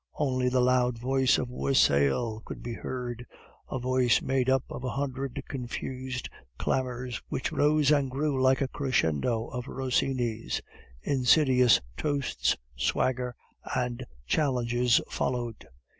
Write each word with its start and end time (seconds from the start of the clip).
Only 0.15 0.49
the 0.49 0.61
loud 0.61 0.97
voice 0.97 1.37
of 1.37 1.47
wassail 1.47 2.41
could 2.43 2.63
be 2.63 2.73
heard, 2.73 3.23
a 3.69 3.77
voice 3.77 4.19
made 4.19 4.49
up 4.49 4.63
of 4.71 4.83
a 4.83 4.89
hundred 4.89 5.43
confused 5.47 6.27
clamors, 6.57 7.21
which 7.29 7.51
rose 7.51 7.91
and 7.91 8.09
grew 8.09 8.41
like 8.41 8.61
a 8.61 8.67
crescendo 8.67 9.45
of 9.49 9.67
Rossini's. 9.67 10.59
Insidious 11.03 11.81
toasts, 11.97 12.57
swagger, 12.75 13.35
and 13.75 14.03
challenges 14.25 15.01
followed. 15.07 15.67